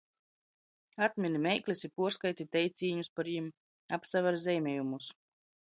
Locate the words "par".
3.21-3.31